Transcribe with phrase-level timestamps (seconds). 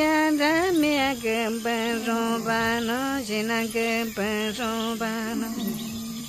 [0.00, 5.50] ya ra me ge ben ro ba no je na ge ben ro ba no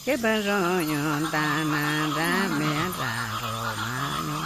[0.05, 0.59] ge ben ro
[0.91, 1.84] yo ta na
[2.18, 3.95] ra me ra ro ma
[4.27, 4.40] yo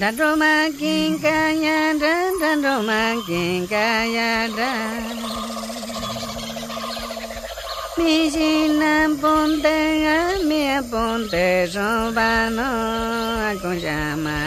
[0.00, 3.86] da ro ma kin ka ya ra da ro ma kin ka
[4.16, 4.30] ya
[7.98, 8.50] mi si
[8.80, 9.78] nam pon te
[10.16, 12.70] a mi a pon te so ba no
[13.48, 14.43] a con llama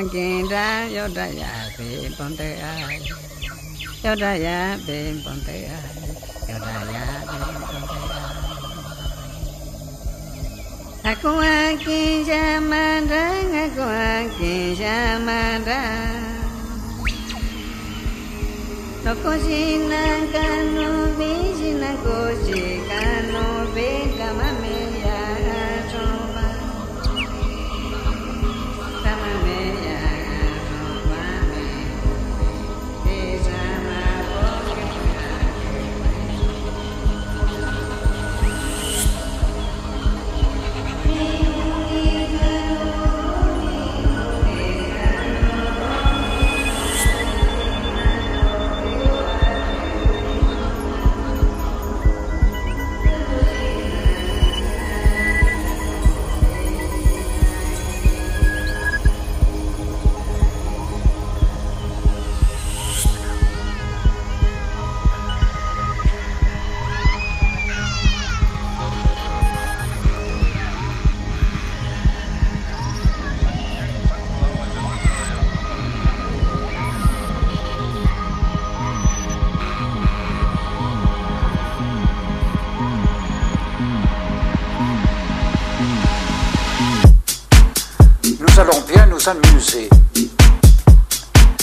[0.00, 1.42] ်ရှာမကင်တာယောတယ
[1.76, 2.72] ပေပွန်တေအာ
[4.04, 4.48] ယောတယ
[4.86, 5.80] ပေပွန်တေအာ
[6.48, 7.38] ယောတယပေ
[7.70, 8.24] ပွန်တေအာ
[11.08, 13.14] အကွန်ကင်ရှာမန္တ
[13.52, 15.70] ငါကွန်ကင်ရှာမန္တ
[19.04, 20.36] တော့ကိုရှိနံက
[20.74, 22.92] နုဘိရှိနံကိုရှိက
[23.32, 24.19] နုဘေက
[89.21, 89.89] nous amuser.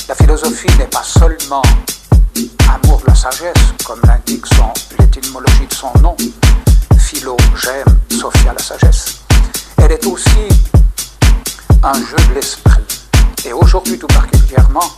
[0.08, 1.62] La philosophie n'est pas seulement
[2.68, 4.44] amour de la sagesse, comme l'indique
[4.98, 6.16] l'étymologie de son nom.
[6.98, 9.20] Philo, j'aime, Sophia la sagesse.
[9.78, 10.48] Elle est aussi
[11.82, 12.82] un jeu de l'esprit.
[13.44, 14.92] Et aujourd'hui tout particulièrement,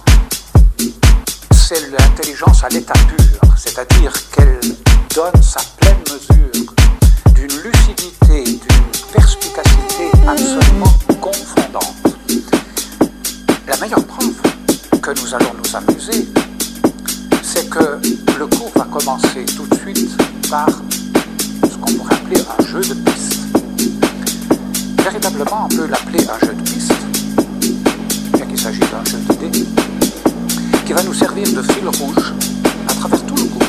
[1.53, 4.60] c'est l'intelligence à l'état pur, c'est-à-dire qu'elle
[5.15, 6.75] donne sa pleine mesure
[7.34, 12.00] d'une lucidité, d'une perspicacité absolument confondante.
[13.66, 14.34] La meilleure preuve
[15.00, 16.28] que nous allons nous amuser,
[17.43, 17.98] c'est que
[18.38, 20.10] le cours va commencer tout de suite
[20.48, 23.38] par ce qu'on pourrait appeler un jeu de piste.
[25.03, 26.93] Véritablement, on peut l'appeler un jeu de piste,
[28.34, 29.66] bien qu'il s'agisse d'un jeu de dés,
[30.87, 32.32] qui va nous servir de fil rouge
[32.88, 33.69] à travers tout le cours.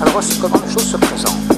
[0.00, 1.54] Alors voici comment les choses se présentent.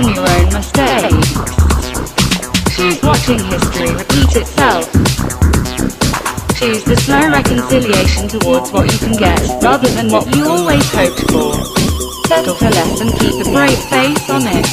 [0.00, 1.28] from your own mistakes.
[2.74, 4.88] Choose watching history repeat itself.
[6.56, 11.20] Choose the slow reconciliation towards what you can get, rather than what you always hoped
[11.30, 11.52] for.
[12.28, 14.66] Settle for less and keep a brave face on it.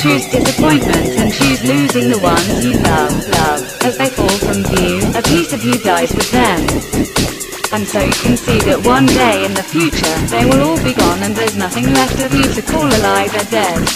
[0.00, 3.62] Choose disappointment and choose losing the ones you love, love.
[3.82, 6.99] As they fall from view, a piece of you dies with them
[7.72, 10.92] and so you can see that one day in the future, they will all be
[10.92, 13.86] gone and there's nothing left of you to call alive or dead.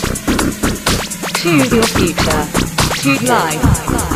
[1.43, 2.45] Choose your future.
[3.03, 4.14] Choose life.